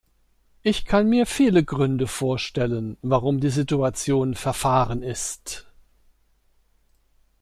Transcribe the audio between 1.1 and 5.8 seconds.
viele Gründe vorstellen, warum die Situation verfahren ist.